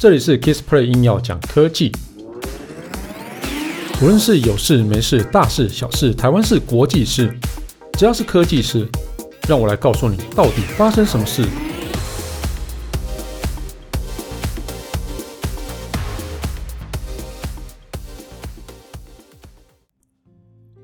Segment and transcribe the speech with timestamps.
[0.00, 1.92] 这里是 Kissplay 硬要讲科技。
[4.02, 7.32] 无论是有事没事、大事小事、台湾事、国际事，
[7.92, 8.88] 只要是科技事，
[9.48, 11.44] 让我来告诉你到底发生什么事。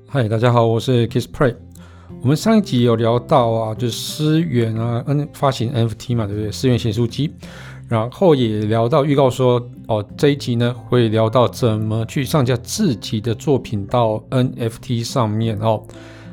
[0.07, 1.55] 嗨，大家好，我是 Kissplay。
[2.21, 6.51] 我们上一集有聊到啊，就是思源啊，N 发行 NFT 嘛，对不对？
[6.51, 7.33] 思源咸酥鸡。
[7.91, 15.83] 然后也聊到预告说，哦，这一集呢会聊到怎么去上架自己的作品到 NFT 上面哦。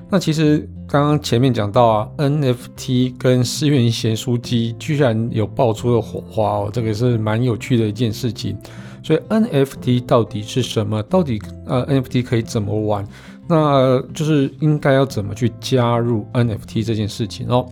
[0.08, 8.56] 那其实刚刚前面讲到啊，NFT 跟思源咸酥鸡居然有爆出了火花哦，这个是蛮有趣的一件事情。
[9.02, 11.02] 所以 NFT 到底是什么？
[11.02, 13.04] 到底呃 NFT 可以怎么玩？
[13.48, 17.66] 那就是应该要怎么去加入 NFT 这件事情哦。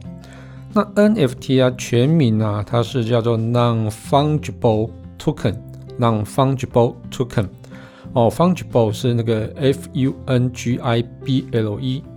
[0.77, 7.49] 那 NFT 啊，全名啊，它是叫做 Non-Fungible Token，Non-Fungible Token。
[8.13, 10.83] 哦，Fungible 是那个 F-U-N-G-I-B-L-E，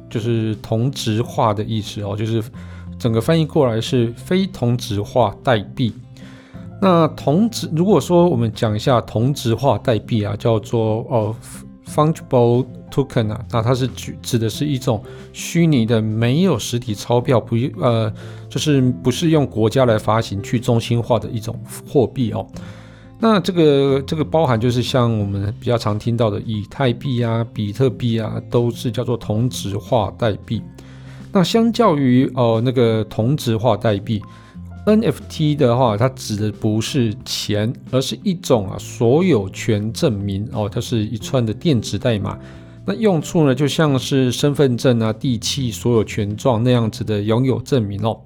[0.09, 2.43] 就是同质化的意思哦，就是
[2.97, 5.93] 整个翻译过来是非同质化代币。
[6.81, 11.33] 那同质，如果说我们讲一下同质化代币啊，叫做哦。
[11.85, 18.11] Fungible token 啊，那它是指指的是一种虚拟的没有实体钞票，不呃，
[18.49, 22.45] 就是不是用国家来发行去中心化的一种货币哦。
[23.19, 30.61] 那这个这个包含就是像我们比较常听到的以太币啊、比特币啊，都是叫做同质化代币。
[31.31, 34.21] 那相较于哦、那个同质化代币。
[34.85, 42.39] NFT 的话，它指的不是钱，而是一种啊所有权证明哦，它是一串的电子代码。
[42.85, 48.19] 那用处呢，就像是身份证啊、地契、所有权状那样子的拥有证明哦。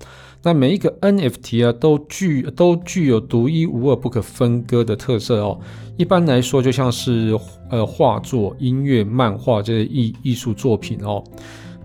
[0.45, 5.59] 那每一个 NFT 啊，都具都具有独一无二、不可分割的特色哦。
[5.97, 7.37] 一般来说，就像是
[7.69, 11.23] 呃画作、音乐、漫画这些艺艺术作品哦。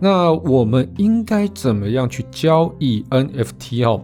[0.01, 4.01] 那我们应该怎么样去交易 NFT 哦？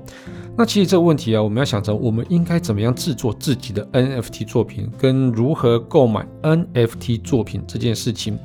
[0.57, 8.39] 那其实这个问题啊，我们要想着我们应该怎么样制作自己的 NFT 作品，跟如何购买 NFT 作品这件事情。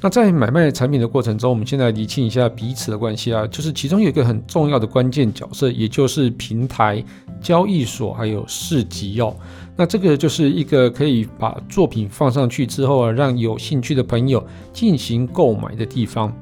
[0.00, 7.02] 那在买卖产品的过程中，我们现在厘清一下彼此的关系啊，就是其中有一个很重要的关键角色，也就是平台、
[7.40, 9.34] 交易所还有市集哦。
[9.74, 16.32] 那这个就是一个可以把作品放上去之后啊，让有兴趣的朋友进行购买的地方。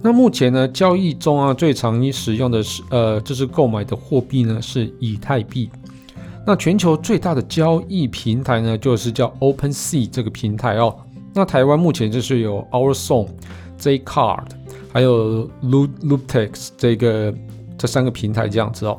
[0.00, 5.70] 那目前呢，交易中啊，最常使用的是呃，就是购买的货币呢是以太币。
[6.46, 10.94] 那全球最大的交易平台呢，就是叫 OpenSea 这个平台哦。
[11.34, 13.28] 那台湾目前就是有 OurSong、
[13.78, 14.46] Zcard，
[14.92, 17.34] 还有 Lootex 这个
[17.76, 18.98] 这三个平台这样子哦。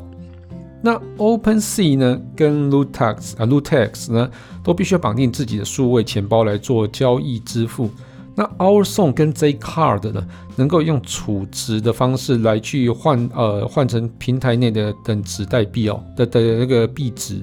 [0.81, 4.29] 那 OpenSea 呢，跟 Lootex 啊 Lootex 呢，
[4.63, 7.89] 都必须要绑定自己的数位钱包来做交易支付。
[8.35, 17.41] 那 OurSong 跟 Zcard 呢，能够用储值的方式来去换呃换成平台内的等值代币哦的的那个币值，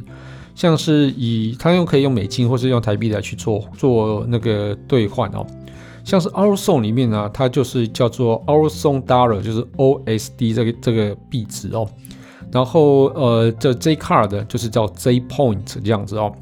[0.55, 5.47] 像是以它又可以用美金或是用台币来去做做那个兑换哦，
[6.05, 11.89] 像是 OurSong 里面呢，它就是叫做 OurSong Dollar，就是 OSD 这个这个币值哦，
[12.51, 16.33] 然后呃这 J Card 就是叫 J Point 这样子哦，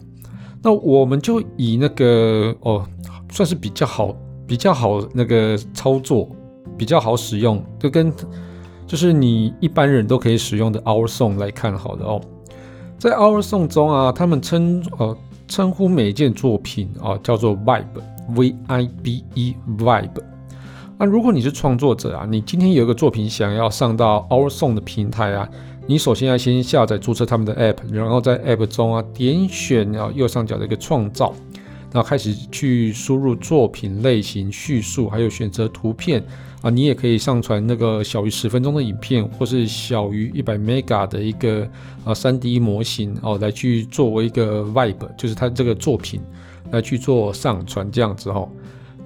[0.62, 2.86] 那我们就以那个哦
[3.32, 4.16] 算是比较好。
[4.50, 6.28] 比较好那个操作，
[6.76, 8.12] 比较好使用，就跟
[8.84, 12.20] 就是你一般人都可以使用的 OurSong 来看好的哦。
[13.00, 15.16] 在 OurSong 中啊，他们称呃
[15.48, 20.22] 称呼每一件作品啊叫做 Vibe，V I B E Vibe。
[20.98, 25.48] 那如果你是创作者啊，你今天有一个作品想要上到 OurSong 的平台啊，
[25.86, 31.32] 你首先要先下载注册他们的 App，然后在 App 中啊点选啊右上角的一个创造。
[31.92, 36.24] 然后开始去输入作品类型、叙述，还有选择图片
[36.62, 41.68] 啊，你也可以上传那个小于十分钟的影片，或是小于一百 mega 的一个
[42.04, 46.20] 啊三 D 模型哦，来去作为一个 vibe，就是它这个作品
[46.70, 48.48] 来去做上传这样子哦。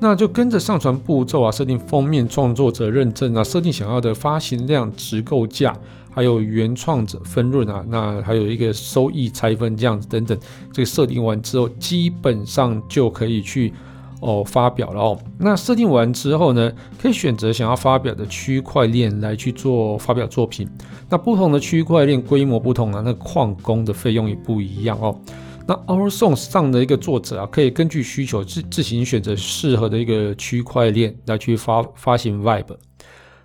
[0.00, 5.74] 那就跟着上传步骤啊，设定封面创作者认证啊，设定想要的发行量、直购价。
[6.14, 10.38] 还有原创者分润啊，那还有一个收益拆分这样子等等，
[10.72, 13.72] 这个设定完之后，基本上就可以去
[14.20, 15.18] 哦发表了哦。
[15.38, 16.72] 那设定完之后呢，
[17.02, 20.68] 可以选择想要发表的区块链来去做发表作品。
[21.10, 25.18] 那不同的区块链规模不同啊，那矿工的费用也不一样哦。
[25.66, 32.76] 那 Our Songs 上的一个作者啊，可以根据需求自自行选择适合的一个区块链来去发发行 Vibe。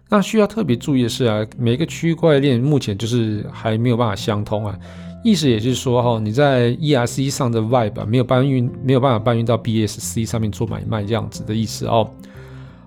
[0.09, 4.75] 那需要特别注意的是啊，每个区块链目前就是还没有办法相通啊，
[5.23, 12.09] 意思也就是说哈，你在 ERC 上的 Vibe 没有搬运，没有办法搬运到 BSC 上面做买卖这样子的意思哦。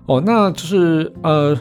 [0.05, 1.57] 哦，那就是呃，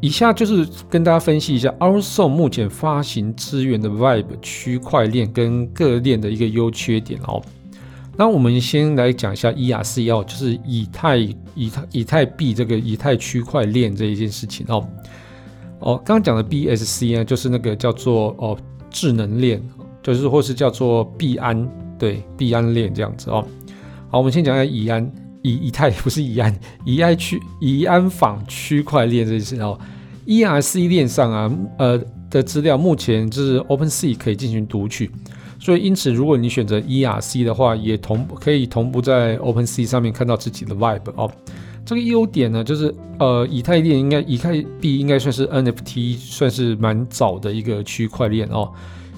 [0.00, 7.42] 以下就是跟大家分析一下 OurSong 目前发行资源的 Vibe 区块链跟各链的一个优缺点哦。
[8.18, 14.86] 那我们先来讲一下 ERC 哦，就是以太以太以太币这个以太区块链这一件事情哦。
[15.78, 18.58] 哦，刚刚讲的 BSC 呢，就是那个叫做哦
[18.90, 19.62] 智能链。
[20.00, 21.68] 就是或是叫做币安，
[21.98, 23.44] 对币安链这样子哦。
[24.08, 25.12] 好，我们先讲下以安
[25.42, 29.78] 以以太不是以安以安区以安坊区块链这件事哦。
[30.24, 32.00] ERC 链上啊呃
[32.30, 35.10] 的资料目前就是 OpenSea 可以进行读取，
[35.58, 41.30] 所以因此如果你选择 ERC 的话，也同可以同步在 OpenSea 上面看到自己的 Vibe 哦。
[41.84, 48.70] 这个优点呢，就是呃以太链应该以太币应该算是 NFT 算是蛮早的一个区块链哦。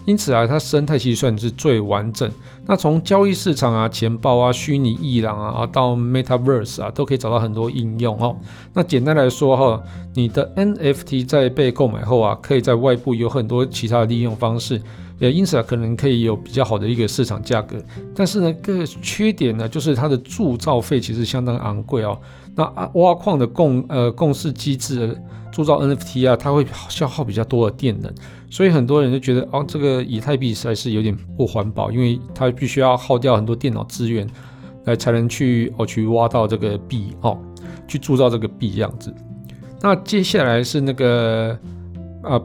[0.07, 2.29] 因此啊，它生态其实算是最完整。
[2.67, 8.35] 那从交易市场啊、钱包啊、虚拟艺廊啊，到 Metaverse 啊，都可以找到很多应用哦。
[8.73, 9.83] 那简单来说哈，
[10.15, 14.81] 你的 NFT 在被购买后啊，可以在外部有很多其他的利用方式，
[15.21, 17.77] 也因此啊，可能可以有比较好的一个市场价格。
[18.13, 22.19] 但是呢，个缺点呢，就是它的铸造费其实相当昂贵哦。
[22.57, 22.65] 那
[22.95, 25.17] 挖矿的共呃共识机制。
[25.53, 28.09] 铸造 NFT 啊，它会消耗比较多的电能，
[28.49, 34.25] 所以很多人就觉得哦，这个以太币实在是有点不环保，因为它必须要耗掉很多电脑资源
[34.85, 37.37] 来才能去哦去挖到这个币哦，
[37.89, 39.13] 去铸造这个币这样子。
[39.83, 41.59] 那接下来是那个
[42.23, 42.41] 啊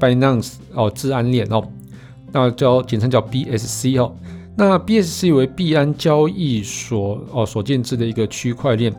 [0.00, 1.62] Binance 哦，智安链哦，
[2.32, 4.14] 那叫简称叫 BSC 哦，
[4.56, 8.92] 那 BSC 为币安交易所哦所建制的一个区块链。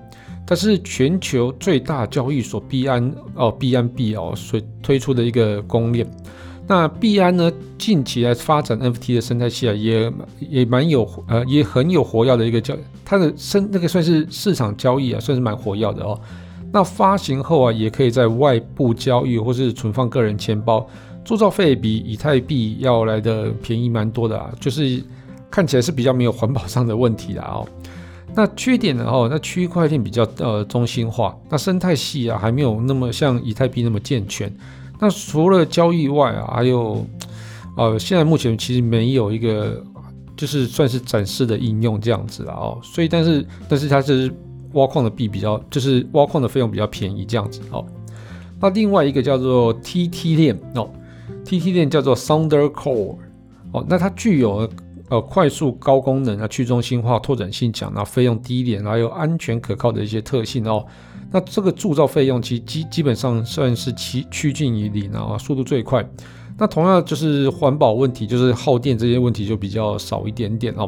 [0.48, 6.10] 它是全球最大交易所币安哦，币安币哦所推出的一个公链。
[6.68, 16.20] 那币安呢，近期来发展 NFT 的生态系啊，也也蛮有呃，也很有活跃的一个交，它的生那个算是市场交易啊，算是蛮活跃的哦。
[16.72, 20.88] 那发行后啊，也可以在外部交易或是存放个人钱包，
[21.30, 25.00] 铸造费比以太币要来的便宜蛮多的啊，就是
[25.52, 27.64] 看起来是比较没有环保上的问题的哦。
[28.34, 29.06] 那缺点呢？
[29.08, 34.52] 哦，那区块链比较呃中心化，那生态系啊还没有那么像以太币那么健全。
[35.00, 37.06] 那除了交易外啊，还有
[37.78, 39.84] 呃现在目前其实没有一个
[40.36, 42.80] 就是算是展示的应用这样子了哦。
[42.82, 44.34] 所以但是但是它是
[44.74, 47.86] 挖矿的币比较就是挖矿的费用比较便宜这样子哦。
[48.60, 50.90] 那另外一个叫做 TT 链哦
[51.46, 53.18] ，TT 链叫做 Thunder Core
[53.72, 54.70] 哦，那它具有。
[55.10, 60.86] 呃，快速、高功能啊，去中心化、拓展性强，然后费用低廉，还有安全可靠的一些特性哦。
[61.32, 66.08] 那这个铸造费用其基基本上算是趋趋近于零啊，速度最快。
[66.60, 70.88] 那同样就是环保问题，就是耗电这些问题就比较少一点点哦。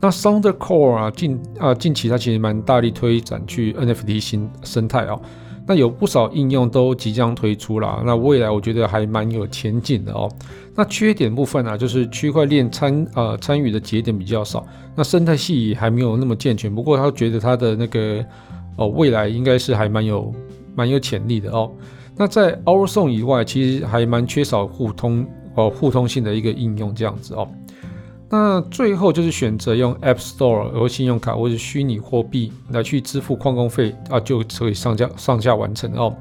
[0.00, 5.20] 那 Thunder Core 啊，近啊近期它其实蛮大力推展去 NFT 新生态哦。
[5.66, 10.30] 那有不少应用都即将推出了，那未来我觉得还蛮有前景的哦。
[10.74, 16.74] 那缺点部分啊，就是区块链参呃参与的节点比较少，那生态系还没有那么健全。
[16.74, 18.24] 不过他觉得他的那个
[18.76, 20.34] 哦未来应该是还蛮有
[20.74, 21.72] 蛮有潜力的哦。
[22.16, 27.48] 那在 OurSong 以外，其实还蛮缺少互通哦互通性的一个应用这样子哦。
[28.36, 36.12] 那最后就是选择用 App Store 和信用卡或者虚拟货币来去支付矿工费啊，就可以上架上架完成哦。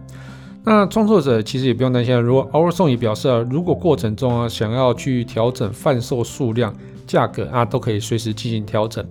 [0.64, 6.72] 那创作者其实也不用担心，如果 OurSong 也表示啊，如果过程中啊想要去调整贩售数量、
[7.08, 9.04] 价格啊，都可以随时进行调整。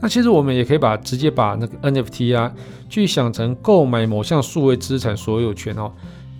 [0.00, 2.52] 那其实我们也可以把直接把那个 NFT 啊，
[2.88, 5.90] 去想成购买某项数位资产所有权哦。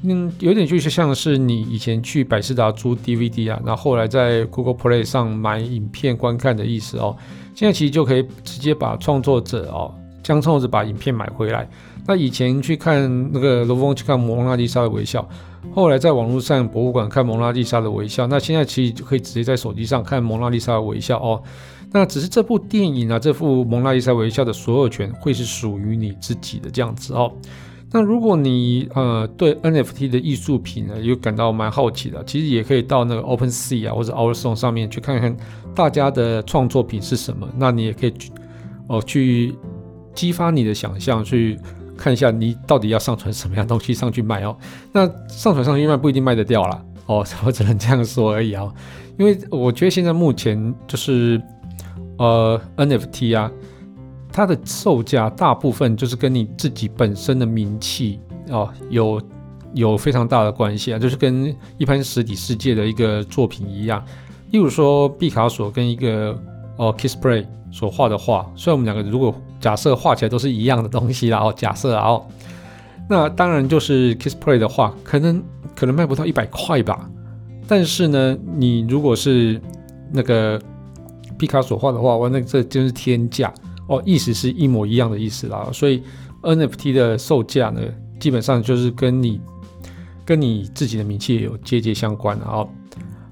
[0.07, 7.17] 嗯，有点就是像是你以前去百事达租 DVD 啊，然后后来在 Google Play 上买影片观看的意思哦。
[7.55, 11.67] 现在其实就可以直接把创作者哦，将创作者把影片买回来。
[12.07, 15.27] 那以前去看那个罗峰去看蒙娜丽莎的微笑，
[15.73, 21.43] 后来在网络上博物馆看蒙娜丽莎的微笑，那现在其实就可以直接在手机上看蒙娜丽莎的微笑哦。
[21.93, 27.33] 那只是这部电影啊，这幅蒙娜丽莎微笑的所有权会是属于你自己的这样子哦。
[27.97, 35.37] 那如果你呃对 NFT 的艺术品呢有感到蛮好奇的，其实也可以到那个 OpenSea 啊或者 OurSong 上面去看看
[35.77, 37.49] 大家的创作品是什么。
[37.57, 38.33] 那你也可以去
[38.89, 39.55] 哦去
[40.13, 41.57] 激发你的想象，去
[41.97, 44.57] 看一下你到底要上传什么样东西上去卖哦。
[44.91, 48.69] 那上传上去卖不一定卖得掉啦哦， 我只能这样说而已啊。
[49.17, 51.41] 因为我觉得现在目前就是
[52.19, 53.49] 呃 NFT 啊。
[54.37, 59.23] 它的售价大部分就是跟你自己本身的名气哦有
[59.75, 64.05] 有非常大的关系啊，就是跟一般实体世界的一个作品一样，
[64.51, 66.37] 例如说毕卡索跟一个
[66.77, 72.27] 哦 Kissplay 所画的画，虽然我们两个如果假设画起来都是一样的东西啦，哦，假设啊，哦，
[73.09, 75.41] 那当然就是 Kissplay 的画可能
[75.77, 77.09] 可能卖不到一百块吧。
[77.69, 79.61] 但是呢，你如果是
[80.13, 80.61] 那个
[81.39, 83.55] 毕卡索画的话，哇，那这真是天价。
[83.87, 85.69] 哦，意思是一模一样的意思啦。
[85.73, 86.03] 所以
[86.43, 87.81] NFT 的售价呢，
[88.19, 89.41] 基本上就是跟你
[90.25, 92.67] 跟你自己的名气有节节相关的啊。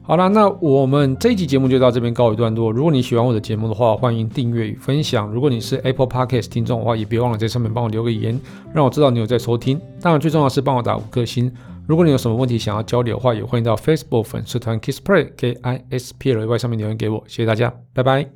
[0.04, 2.73] 好了，那我们这一集节目就到这边告一段落。
[2.73, 5.30] 如果你喜欢我的节目的话，欢迎订阅与分享。
[5.30, 8.38] 如果你是 Apple Podcast 听众的话，也别忘了在上面帮我留个言，
[8.75, 9.80] 让我知道你有在收听。
[10.00, 11.50] 当然，最重要是帮我打五颗星。
[11.87, 17.23] 如果你有什么问题想要交流的话，也欢迎到 Facebook 粉丝团 Kisplay K I S P L Y 上面留言给我。
[17.28, 18.28] 谢谢大家，拜拜。